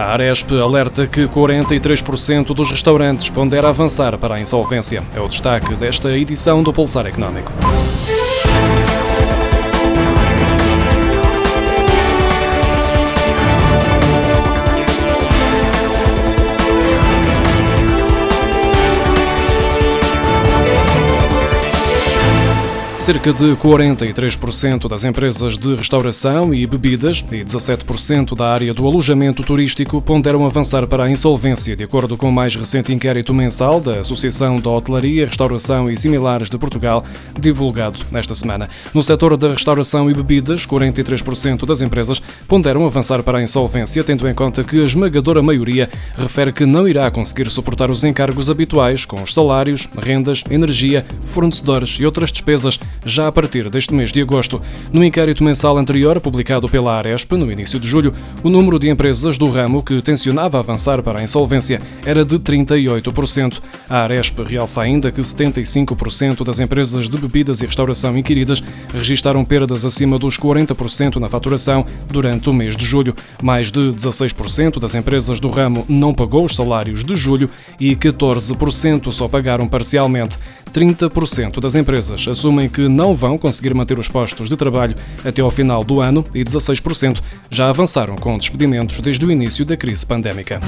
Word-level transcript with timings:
A 0.00 0.12
Aresp 0.14 0.52
alerta 0.52 1.06
que 1.06 1.28
43% 1.28 2.54
dos 2.54 2.70
restaurantes 2.70 3.28
pondera 3.28 3.68
avançar 3.68 4.16
para 4.16 4.36
a 4.36 4.40
insolvência. 4.40 5.02
É 5.14 5.20
o 5.20 5.28
destaque 5.28 5.74
desta 5.74 6.16
edição 6.16 6.62
do 6.62 6.72
Pulsar 6.72 7.06
Económico. 7.06 7.52
Cerca 23.00 23.32
de 23.32 23.56
43% 23.56 24.86
das 24.86 25.04
empresas 25.04 25.56
de 25.56 25.74
restauração 25.74 26.52
e 26.52 26.66
bebidas 26.66 27.24
e 27.32 27.42
17% 27.42 28.36
da 28.36 28.52
área 28.52 28.74
do 28.74 28.86
alojamento 28.86 29.42
turístico 29.42 30.02
ponderam 30.02 30.44
avançar 30.44 30.86
para 30.86 31.04
a 31.04 31.10
insolvência, 31.10 31.74
de 31.74 31.82
acordo 31.82 32.18
com 32.18 32.28
o 32.28 32.32
mais 32.32 32.54
recente 32.54 32.92
inquérito 32.92 33.32
mensal 33.32 33.80
da 33.80 34.00
Associação 34.00 34.56
da 34.56 34.68
Hotelaria, 34.68 35.24
Restauração 35.24 35.90
e 35.90 35.96
Similares 35.96 36.50
de 36.50 36.58
Portugal, 36.58 37.02
divulgado 37.40 37.98
nesta 38.12 38.34
semana. 38.34 38.68
No 38.92 39.02
setor 39.02 39.34
da 39.34 39.48
restauração 39.48 40.10
e 40.10 40.14
bebidas, 40.14 40.66
43% 40.66 41.64
das 41.64 41.80
empresas 41.80 42.20
ponderam 42.46 42.84
avançar 42.84 43.22
para 43.22 43.38
a 43.38 43.42
insolvência, 43.42 44.04
tendo 44.04 44.28
em 44.28 44.34
conta 44.34 44.62
que 44.62 44.78
a 44.78 44.84
esmagadora 44.84 45.40
maioria 45.40 45.88
refere 46.18 46.52
que 46.52 46.66
não 46.66 46.86
irá 46.86 47.10
conseguir 47.10 47.48
suportar 47.48 47.90
os 47.90 48.04
encargos 48.04 48.50
habituais 48.50 49.06
com 49.06 49.22
os 49.22 49.32
salários, 49.32 49.88
rendas, 49.98 50.44
energia, 50.50 51.04
fornecedores 51.24 51.98
e 51.98 52.04
outras 52.04 52.30
despesas 52.30 52.78
já 53.04 53.28
a 53.28 53.32
partir 53.32 53.68
deste 53.70 53.94
mês 53.94 54.12
de 54.12 54.22
agosto. 54.22 54.60
No 54.92 55.04
inquérito 55.04 55.44
mensal 55.44 55.76
anterior, 55.78 56.20
publicado 56.20 56.68
pela 56.68 56.96
Aresp 56.96 57.32
no 57.32 57.50
início 57.50 57.78
de 57.78 57.86
julho, 57.86 58.12
o 58.42 58.48
número 58.48 58.78
de 58.78 58.88
empresas 58.88 59.38
do 59.38 59.48
ramo 59.48 59.82
que 59.82 60.00
tencionava 60.02 60.58
avançar 60.58 61.02
para 61.02 61.20
a 61.20 61.22
insolvência 61.22 61.80
era 62.04 62.24
de 62.24 62.38
38%. 62.38 63.60
A 63.88 64.02
Aresp 64.02 64.40
realça 64.40 64.82
ainda 64.82 65.10
que 65.10 65.20
75% 65.20 66.44
das 66.44 66.60
empresas 66.60 67.08
de 67.08 67.18
bebidas 67.18 67.60
e 67.60 67.66
restauração 67.66 68.16
inquiridas 68.16 68.62
registaram 68.92 69.44
perdas 69.44 69.84
acima 69.84 70.18
dos 70.18 70.38
40% 70.38 71.16
na 71.16 71.28
faturação 71.28 71.84
durante 72.08 72.50
o 72.50 72.54
mês 72.54 72.76
de 72.76 72.84
julho. 72.84 73.14
Mais 73.42 73.70
de 73.70 73.80
16% 73.80 74.78
das 74.78 74.94
empresas 74.94 75.40
do 75.40 75.48
ramo 75.48 75.84
não 75.88 76.14
pagou 76.14 76.44
os 76.44 76.54
salários 76.54 77.04
de 77.04 77.14
julho 77.16 77.50
e 77.78 77.96
14% 77.96 79.12
só 79.12 79.28
pagaram 79.28 79.68
parcialmente. 79.68 80.38
30% 80.72 81.60
das 81.60 81.74
empresas 81.74 82.26
assumem 82.28 82.68
que 82.68 82.88
não 82.90 83.14
vão 83.14 83.38
conseguir 83.38 83.74
manter 83.74 83.98
os 83.98 84.08
postos 84.08 84.48
de 84.48 84.56
trabalho 84.56 84.94
até 85.24 85.40
ao 85.40 85.50
final 85.50 85.82
do 85.82 86.00
ano 86.00 86.24
e 86.34 86.44
16% 86.44 87.20
já 87.50 87.68
avançaram 87.68 88.16
com 88.16 88.36
despedimentos 88.36 89.00
desde 89.00 89.24
o 89.24 89.30
início 89.30 89.64
da 89.64 89.76
crise 89.76 90.04
pandémica. 90.04 90.60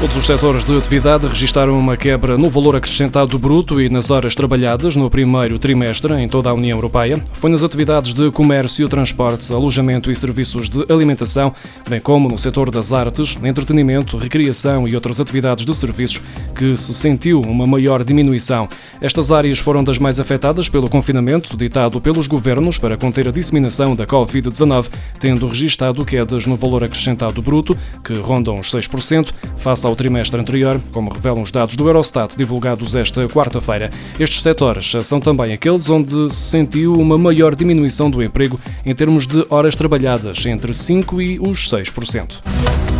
Todos 0.00 0.16
os 0.16 0.26
setores 0.26 0.62
de 0.62 0.78
atividade 0.78 1.26
registaram 1.26 1.76
uma 1.76 1.96
quebra 1.96 2.38
no 2.38 2.48
valor 2.48 2.76
acrescentado 2.76 3.36
bruto 3.36 3.80
e 3.80 3.88
nas 3.88 4.12
horas 4.12 4.32
trabalhadas 4.32 4.94
no 4.94 5.10
primeiro 5.10 5.58
trimestre 5.58 6.14
em 6.14 6.28
toda 6.28 6.48
a 6.50 6.54
União 6.54 6.78
Europeia. 6.78 7.20
Foi 7.32 7.50
nas 7.50 7.64
atividades 7.64 8.14
de 8.14 8.30
comércio, 8.30 8.88
transportes, 8.88 9.50
alojamento 9.50 10.08
e 10.08 10.14
serviços 10.14 10.68
de 10.68 10.84
alimentação, 10.88 11.52
bem 11.88 11.98
como 11.98 12.28
no 12.28 12.38
setor 12.38 12.70
das 12.70 12.92
artes, 12.92 13.36
entretenimento, 13.42 14.16
recreação 14.16 14.86
e 14.86 14.94
outras 14.94 15.20
atividades 15.20 15.64
de 15.64 15.74
serviços, 15.74 16.22
que 16.58 16.76
se 16.76 16.92
sentiu 16.92 17.40
uma 17.40 17.64
maior 17.64 18.02
diminuição. 18.02 18.68
Estas 19.00 19.30
áreas 19.30 19.60
foram 19.60 19.84
das 19.84 19.96
mais 19.96 20.18
afetadas 20.18 20.68
pelo 20.68 20.90
confinamento 20.90 21.56
ditado 21.56 22.00
pelos 22.00 22.26
governos 22.26 22.78
para 22.78 22.96
conter 22.96 23.28
a 23.28 23.30
disseminação 23.30 23.94
da 23.94 24.04
Covid-19, 24.04 24.88
tendo 25.20 25.46
registado 25.46 26.04
quedas 26.04 26.46
no 26.46 26.56
valor 26.56 26.82
acrescentado 26.82 27.40
bruto, 27.40 27.78
que 28.02 28.14
rondam 28.14 28.58
os 28.58 28.72
6%, 28.72 29.32
face 29.56 29.86
ao 29.86 29.94
trimestre 29.94 30.40
anterior, 30.40 30.80
como 30.90 31.12
revelam 31.12 31.42
os 31.42 31.52
dados 31.52 31.76
do 31.76 31.86
Eurostat 31.86 32.36
divulgados 32.36 32.96
esta 32.96 33.28
quarta-feira. 33.28 33.90
Estes 34.18 34.42
setores 34.42 34.92
são 35.04 35.20
também 35.20 35.52
aqueles 35.52 35.88
onde 35.88 36.34
se 36.34 36.50
sentiu 36.50 36.94
uma 36.94 37.16
maior 37.16 37.54
diminuição 37.54 38.10
do 38.10 38.20
emprego 38.20 38.58
em 38.84 38.94
termos 38.96 39.28
de 39.28 39.46
horas 39.48 39.76
trabalhadas, 39.76 40.44
entre 40.44 40.72
5% 40.72 41.22
e 41.22 41.38
os 41.38 41.70
6%. 41.70 42.97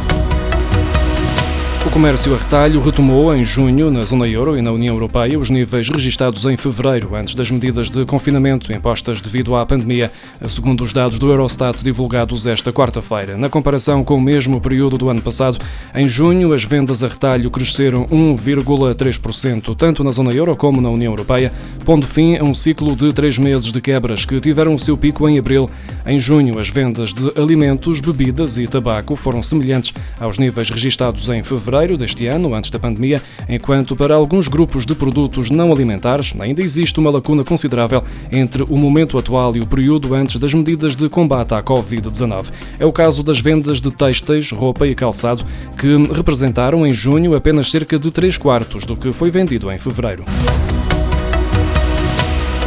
O 1.87 1.91
comércio 1.91 2.35
a 2.35 2.39
retalho 2.39 2.81
retomou 2.81 3.35
em 3.35 3.43
junho 3.43 3.91
na 3.91 4.03
zona 4.03 4.27
euro 4.27 4.59
e 4.59 4.61
na 4.61 4.73
União 4.73 4.95
Europeia 4.95 5.39
os 5.39 5.49
níveis 5.49 5.89
registados 5.89 6.45
em 6.45 6.57
fevereiro, 6.57 7.15
antes 7.15 7.35
das 7.35 7.51
medidas 7.51 7.89
de 7.89 8.05
confinamento 8.05 8.73
impostas 8.73 9.21
devido 9.21 9.57
à 9.57 9.65
pandemia, 9.65 10.13
segundo 10.49 10.83
os 10.83 10.93
dados 10.93 11.19
do 11.19 11.31
Eurostat 11.31 11.83
divulgados 11.83 12.47
esta 12.47 12.73
quarta-feira. 12.73 13.39
Na 13.39 13.49
comparação 13.49 14.03
com 14.03 14.17
o 14.17 14.21
mesmo 14.21 14.61
período 14.61 14.99
do 14.99 15.09
ano 15.09 15.23
passado, 15.23 15.59
em 15.95 16.07
junho 16.07 16.53
as 16.53 16.63
vendas 16.63 17.03
a 17.03 17.09
retalho 17.09 17.51
cresceram 17.51 18.05
1,3%, 18.07 19.75
tanto 19.75 20.05
na 20.05 20.11
zona 20.11 20.33
euro 20.33 20.55
como 20.57 20.81
na 20.81 20.91
União 20.91 21.13
Europeia, 21.13 21.53
pondo 21.89 22.07
fim 22.07 22.37
a 22.37 22.45
um 22.45 22.53
ciclo 22.53 22.95
de 22.95 23.15
três 23.15 23.39
meses 23.39 23.73
de 23.73 23.81
quebras 23.81 24.27
que 24.27 24.39
tiveram 24.39 24.75
o 24.75 24.79
seu 24.79 24.95
pico 24.95 25.27
em 25.27 25.39
abril. 25.39 25.71
Em 26.05 26.19
junho, 26.19 26.59
as 26.59 26.69
vendas 26.69 27.15
de 27.15 27.33
alimentos, 27.35 27.99
bebidas 27.99 28.59
e 28.59 28.67
tabaco 28.67 29.17
foram 29.17 29.43
semelhantes 29.43 29.95
aos 30.21 30.37
níveis 30.37 30.69
registados 30.69 31.27
em 31.31 31.43
fevereiro 31.43 31.97
deste 31.97 32.27
ano, 32.27 32.55
antes 32.55 32.69
da 32.69 32.79
pandemia, 32.79 33.23
enquanto 33.49 33.97
para 33.97 34.15
alguns 34.15 34.49
grupos 34.49 34.85
de 34.85 34.95
produtos 34.95 35.49
não 35.49 35.73
alimentares 35.73 36.35
ainda 36.39 36.61
existe 36.61 37.01
uma 37.01 37.09
lacuna 37.09 37.43
considerável 37.43 38.05
entre 38.31 38.65
o 38.65 38.77
momento 38.77 39.17
atual 39.17 39.57
e 39.57 39.61
o 39.61 39.67
período 39.67 40.15
antes 40.15 40.37
das 40.37 40.53
medidas 40.53 40.95
de 40.95 41.09
combate 41.09 41.55
à 41.55 41.63
Covid-19. 41.63 42.49
É 42.79 42.85
o 42.85 42.93
caso 42.93 43.23
das 43.23 43.41
vendas 43.41 43.81
de 43.81 43.91
têxteis, 43.91 44.53
roupa 44.53 44.87
e 44.87 44.95
calçado, 44.95 45.43
que 45.79 45.97
representaram 46.13 46.87
em 46.87 46.93
junho 46.93 47.35
apenas 47.35 47.71
cerca 47.71 47.99
de 47.99 48.11
3 48.11 48.37
quartos 48.37 48.85
do 48.85 48.95
que 48.95 49.11
foi 49.11 49.31
vendido 49.31 49.73
em 49.73 49.79
fevereiro. 49.79 50.27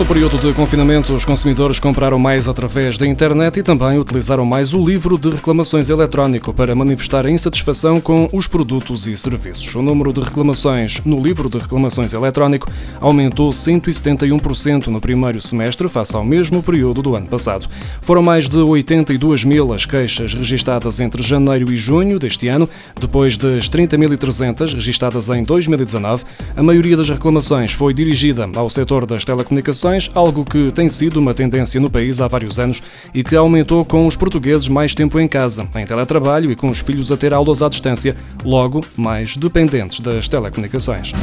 No 0.02 0.08
período 0.08 0.40
de 0.40 0.52
confinamento, 0.56 1.14
os 1.14 1.24
consumidores 1.24 1.80
compraram 1.80 2.18
mais 2.18 2.48
através 2.48 2.98
da 2.98 3.06
internet 3.06 3.60
e 3.60 3.64
também 3.64 4.00
utilizaram 4.00 4.44
mais 4.44 4.74
o 4.74 4.84
livro 4.84 5.16
de 5.16 5.30
reclamações 5.30 5.92
eletrónico 5.92 6.52
para 6.52 6.74
manifestar 6.74 7.24
a 7.24 7.30
insatisfação 7.30 8.02
com 8.02 8.28
os 8.34 8.48
produtos 8.48 9.06
e 9.06 9.16
serviços. 9.16 9.76
O 9.76 9.82
número 9.84 10.12
de 10.12 10.20
reclamações 10.20 11.02
no 11.06 11.22
livro 11.22 11.48
de 11.48 11.60
reclamações 11.60 12.14
eletrónico 12.14 12.68
aumentou 13.00 13.52
171% 13.52 14.88
no 14.88 15.00
primeiro 15.00 15.40
semestre, 15.40 15.88
face 15.88 16.16
ao 16.16 16.26
mesmo 16.26 16.64
período 16.64 17.04
do 17.04 17.16
ano 17.16 17.28
passado. 17.28 17.70
Foram 18.02 18.24
mais 18.24 18.50
de 18.50 18.58
82 18.58 19.46
mil 19.46 19.72
as 19.72 19.86
queixas 19.86 20.34
registadas 20.34 21.00
entre 21.00 21.22
janeiro 21.22 21.72
e 21.72 21.78
junho 21.78 22.18
deste 22.18 22.48
ano, 22.48 22.68
depois 23.00 23.38
das 23.38 23.70
30.300 23.70 24.74
registadas 24.74 25.30
em 25.30 25.44
2019. 25.44 26.24
A 26.58 26.64
maioria 26.64 26.98
das 26.98 27.10
reclamações 27.12 27.72
foi 27.72 27.94
dirigida 27.94 28.50
ao 28.56 28.68
setor 28.68 29.06
das 29.06 29.24
telecomunicações 29.24 29.91
algo 30.14 30.46
que 30.46 30.72
tem 30.72 30.88
sido 30.88 31.20
uma 31.20 31.34
tendência 31.34 31.80
no 31.80 31.90
país 31.90 32.22
há 32.22 32.28
vários 32.28 32.60
anos 32.60 32.82
e 33.14 33.24
que 33.24 33.36
aumentou 33.36 33.84
com 33.84 34.06
os 34.06 34.16
portugueses 34.16 34.68
mais 34.68 34.96
tempo 34.96 35.20
em 35.20 35.28
casa, 35.28 35.68
em 35.76 35.86
teletrabalho 35.86 36.52
e 36.52 36.56
com 36.56 36.70
os 36.70 36.80
filhos 36.80 37.12
a 37.12 37.18
ter 37.18 37.34
aulas 37.34 37.62
à 37.62 37.70
distância, 37.70 38.16
logo 38.44 38.82
mais 38.96 39.36
dependentes 39.36 40.00
das 40.00 40.28
telecomunicações. 40.28 41.14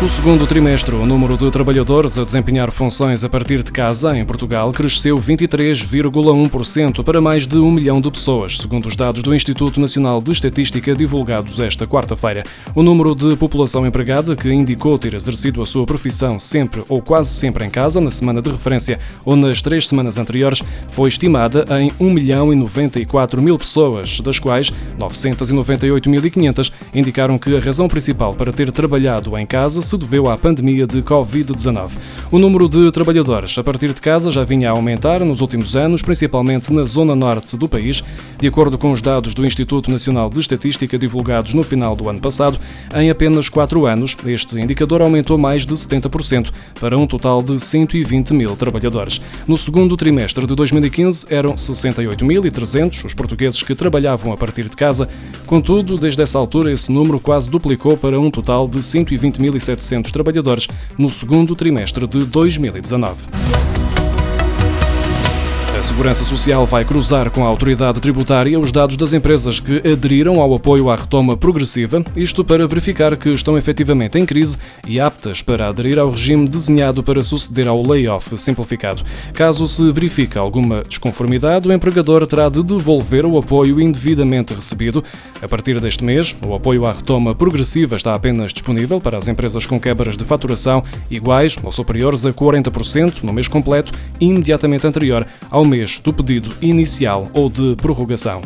No 0.00 0.08
segundo 0.08 0.46
trimestre, 0.46 0.94
o 0.94 1.04
número 1.04 1.36
de 1.36 1.50
trabalhadores 1.50 2.16
a 2.16 2.24
desempenhar 2.24 2.72
funções 2.72 3.22
a 3.22 3.28
partir 3.28 3.62
de 3.62 3.70
casa 3.70 4.16
em 4.16 4.24
Portugal 4.24 4.72
cresceu 4.72 5.18
23,1% 5.18 7.04
para 7.04 7.20
mais 7.20 7.46
de 7.46 7.58
um 7.58 7.70
milhão 7.70 8.00
de 8.00 8.10
pessoas, 8.10 8.56
segundo 8.56 8.86
os 8.86 8.96
dados 8.96 9.22
do 9.22 9.34
Instituto 9.34 9.78
Nacional 9.78 10.22
de 10.22 10.32
Estatística 10.32 10.94
divulgados 10.94 11.60
esta 11.60 11.86
quarta-feira. 11.86 12.44
O 12.74 12.82
número 12.82 13.14
de 13.14 13.36
população 13.36 13.86
empregada 13.86 14.34
que 14.34 14.50
indicou 14.50 14.98
ter 14.98 15.12
exercido 15.12 15.62
a 15.62 15.66
sua 15.66 15.84
profissão 15.84 16.40
sempre 16.40 16.82
ou 16.88 17.02
quase 17.02 17.28
sempre 17.28 17.66
em 17.66 17.70
casa 17.70 18.00
na 18.00 18.10
semana 18.10 18.40
de 18.40 18.50
referência 18.50 18.98
ou 19.22 19.36
nas 19.36 19.60
três 19.60 19.86
semanas 19.86 20.16
anteriores 20.16 20.62
foi 20.88 21.10
estimada 21.10 21.66
em 21.78 21.92
1 22.00 22.10
milhão 22.10 22.54
e 22.54 22.56
94 22.56 23.42
mil 23.42 23.58
pessoas, 23.58 24.18
das 24.20 24.38
quais 24.38 24.72
998.500 24.98 26.72
indicaram 26.94 27.36
que 27.36 27.54
a 27.54 27.60
razão 27.60 27.86
principal 27.86 28.32
para 28.32 28.50
ter 28.50 28.72
trabalhado 28.72 29.36
em 29.36 29.44
casa 29.44 29.89
se 29.90 29.98
deveu 29.98 30.30
à 30.30 30.38
pandemia 30.38 30.86
de 30.86 31.02
Covid-19. 31.02 31.90
O 32.30 32.38
número 32.38 32.68
de 32.68 32.92
trabalhadores 32.92 33.58
a 33.58 33.64
partir 33.64 33.92
de 33.92 34.00
casa 34.00 34.30
já 34.30 34.44
vinha 34.44 34.70
a 34.70 34.72
aumentar 34.72 35.24
nos 35.24 35.40
últimos 35.40 35.74
anos, 35.74 36.00
principalmente 36.00 36.72
na 36.72 36.84
zona 36.84 37.16
norte 37.16 37.56
do 37.56 37.68
país. 37.68 38.04
De 38.38 38.46
acordo 38.46 38.78
com 38.78 38.92
os 38.92 39.02
dados 39.02 39.34
do 39.34 39.44
Instituto 39.44 39.90
Nacional 39.90 40.30
de 40.30 40.38
Estatística 40.38 40.96
divulgados 40.96 41.54
no 41.54 41.64
final 41.64 41.96
do 41.96 42.08
ano 42.08 42.20
passado, 42.20 42.56
em 42.94 43.10
apenas 43.10 43.48
quatro 43.48 43.84
anos, 43.84 44.16
este 44.26 44.60
indicador 44.60 45.02
aumentou 45.02 45.36
mais 45.36 45.66
de 45.66 45.74
70%, 45.74 46.52
para 46.78 46.96
um 46.96 47.04
total 47.04 47.42
de 47.42 47.58
120 47.58 48.32
mil 48.32 48.54
trabalhadores. 48.54 49.20
No 49.48 49.58
segundo 49.58 49.96
trimestre 49.96 50.46
de 50.46 50.54
2015, 50.54 51.26
eram 51.30 51.54
68.300 51.54 53.06
os 53.06 53.12
portugueses 53.12 53.60
que 53.60 53.74
trabalhavam 53.74 54.32
a 54.32 54.36
partir 54.36 54.68
de 54.68 54.76
casa. 54.76 55.08
Contudo, 55.46 55.98
desde 55.98 56.22
essa 56.22 56.38
altura, 56.38 56.70
esse 56.70 56.92
número 56.92 57.18
quase 57.18 57.50
duplicou 57.50 57.96
para 57.96 58.20
um 58.20 58.30
total 58.30 58.68
de 58.68 58.78
120.700 58.78 59.79
700 59.80 60.12
trabalhadores 60.12 60.68
no 60.98 61.10
segundo 61.10 61.56
trimestre 61.56 62.06
de 62.06 62.24
2019. 62.24 63.16
A 65.80 65.82
Segurança 65.82 66.24
Social 66.24 66.66
vai 66.66 66.84
cruzar 66.84 67.30
com 67.30 67.42
a 67.42 67.48
autoridade 67.48 68.02
tributária 68.02 68.60
os 68.60 68.70
dados 68.70 68.98
das 68.98 69.14
empresas 69.14 69.58
que 69.58 69.78
aderiram 69.78 70.38
ao 70.38 70.54
apoio 70.54 70.90
à 70.90 70.94
retoma 70.94 71.38
progressiva, 71.38 72.04
isto 72.14 72.44
para 72.44 72.66
verificar 72.66 73.16
que 73.16 73.30
estão 73.30 73.56
efetivamente 73.56 74.18
em 74.18 74.26
crise 74.26 74.58
e 74.86 75.00
aptas 75.00 75.40
para 75.40 75.68
aderir 75.68 75.98
ao 75.98 76.10
regime 76.10 76.46
desenhado 76.46 77.02
para 77.02 77.22
suceder 77.22 77.66
ao 77.66 77.82
layoff 77.82 78.36
simplificado. 78.36 79.02
Caso 79.32 79.66
se 79.66 79.90
verifique 79.90 80.36
alguma 80.36 80.82
desconformidade, 80.82 81.66
o 81.66 81.72
empregador 81.72 82.26
terá 82.26 82.50
de 82.50 82.62
devolver 82.62 83.24
o 83.24 83.38
apoio 83.38 83.80
indevidamente 83.80 84.52
recebido. 84.52 85.02
A 85.42 85.48
partir 85.48 85.80
deste 85.80 86.04
mês, 86.04 86.36
o 86.46 86.54
apoio 86.54 86.84
à 86.84 86.92
retoma 86.92 87.34
progressiva 87.34 87.96
está 87.96 88.14
apenas 88.14 88.52
disponível 88.52 89.00
para 89.00 89.16
as 89.16 89.26
empresas 89.26 89.64
com 89.64 89.80
quebras 89.80 90.16
de 90.16 90.24
faturação 90.24 90.82
iguais 91.10 91.56
ou 91.62 91.72
superiores 91.72 92.26
a 92.26 92.32
40% 92.32 93.22
no 93.22 93.32
mês 93.32 93.48
completo 93.48 93.92
imediatamente 94.20 94.86
anterior 94.86 95.26
ao 95.50 95.64
mês 95.64 95.98
do 95.98 96.12
pedido 96.12 96.54
inicial 96.60 97.28
ou 97.32 97.48
de 97.48 97.74
prorrogação. 97.76 98.42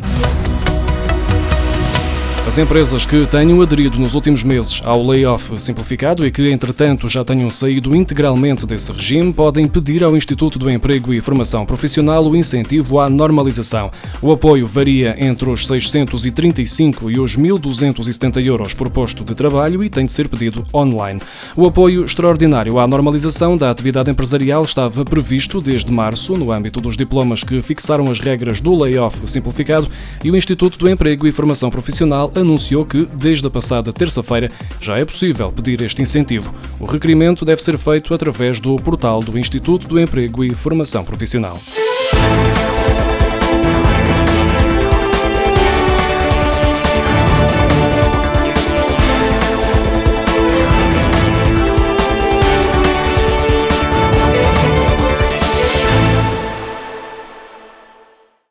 As 2.47 2.59
empresas 2.59 3.07
que 3.07 3.25
tenham 3.25 3.59
aderido 3.59 3.97
nos 3.97 4.13
últimos 4.13 4.43
meses 4.43 4.79
ao 4.85 5.03
layoff 5.03 5.59
simplificado 5.59 6.27
e 6.27 6.29
que, 6.29 6.47
entretanto, 6.51 7.09
já 7.09 7.25
tenham 7.25 7.49
saído 7.49 7.95
integralmente 7.95 8.67
desse 8.67 8.91
regime, 8.91 9.33
podem 9.33 9.65
pedir 9.65 10.03
ao 10.03 10.15
Instituto 10.15 10.59
do 10.59 10.69
Emprego 10.69 11.11
e 11.11 11.19
Formação 11.19 11.65
Profissional 11.65 12.23
o 12.23 12.35
incentivo 12.35 12.99
à 12.99 13.09
normalização. 13.09 13.89
O 14.21 14.31
apoio 14.31 14.67
varia 14.67 15.15
entre 15.17 15.49
os 15.49 15.65
635 15.65 17.09
e 17.09 17.19
os 17.19 17.35
1.270 17.35 18.45
euros 18.45 18.75
por 18.75 18.91
posto 18.91 19.23
de 19.23 19.33
trabalho 19.33 19.83
e 19.83 19.89
tem 19.89 20.05
de 20.05 20.13
ser 20.13 20.29
pedido 20.29 20.63
online. 20.71 21.19
O 21.57 21.65
apoio 21.65 22.05
extraordinário 22.05 22.77
à 22.77 22.85
normalização 22.85 23.57
da 23.57 23.71
atividade 23.71 24.11
empresarial 24.11 24.63
estava 24.63 25.03
previsto 25.03 25.59
desde 25.59 25.91
março, 25.91 26.37
no 26.37 26.51
âmbito 26.51 26.79
dos 26.79 26.95
diplomas 26.95 27.43
que 27.43 27.59
fixaram 27.63 28.11
as 28.11 28.19
regras 28.19 28.61
do 28.61 28.75
layoff 28.75 29.27
simplificado, 29.27 29.87
e 30.23 30.29
o 30.29 30.37
Instituto 30.37 30.77
do 30.77 30.87
Emprego 30.87 31.25
e 31.25 31.31
Formação 31.31 31.71
Profissional 31.71 32.31
anunciou 32.35 32.85
que, 32.85 33.05
desde 33.05 33.47
a 33.47 33.49
passada 33.49 33.93
terça-feira, 33.93 34.51
já 34.79 34.97
é 34.97 35.05
possível 35.05 35.51
pedir 35.51 35.81
este 35.81 36.01
incentivo. 36.01 36.53
O 36.79 36.85
requerimento 36.85 37.45
deve 37.45 37.63
ser 37.63 37.77
feito 37.77 38.13
através 38.13 38.59
do 38.59 38.75
portal 38.77 39.21
do 39.21 39.37
Instituto 39.37 39.87
do 39.87 39.99
Emprego 39.99 40.43
e 40.43 40.53
Formação 40.53 41.03
Profissional. 41.03 41.57